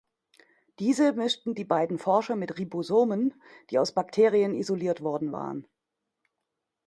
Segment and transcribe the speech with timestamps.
[0.79, 3.35] Diese mischten die beiden Forscher mit Ribosomen,
[3.69, 5.67] die aus Bakterien isoliert worden waren.